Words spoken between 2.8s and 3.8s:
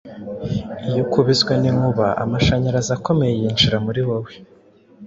akomeye yinjira